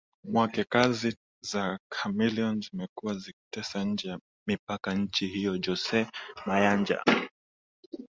[0.23, 6.07] mwake kazi za Chameleon zimekuwa zikitesa nje ya mipaka ya nchi hiyo Jose
[6.45, 7.03] Mayanja